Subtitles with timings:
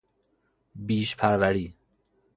[0.75, 1.73] بیش پروری